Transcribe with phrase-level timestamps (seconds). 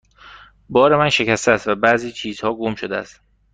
[0.69, 3.21] بار من شکسته است و بعضی چیزها گم شده است.